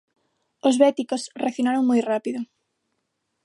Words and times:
Os 0.67 0.75
béticos 0.83 1.23
reaccionaron 1.41 1.83
moi 1.89 1.99
rápido. 2.11 2.39